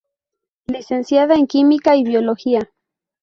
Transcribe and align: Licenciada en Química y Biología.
Licenciada 0.65 1.35
en 1.35 1.45
Química 1.45 1.95
y 1.95 2.03
Biología. 2.03 2.67